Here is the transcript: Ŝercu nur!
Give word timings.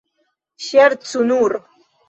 Ŝercu 0.69 1.23
nur! 1.29 1.59